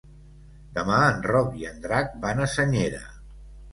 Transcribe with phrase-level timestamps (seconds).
[0.77, 3.03] Demà en Roc i en Drac van a Senyera.